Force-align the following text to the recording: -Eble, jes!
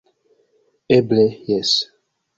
-Eble, 0.97 1.27
jes! 1.51 1.71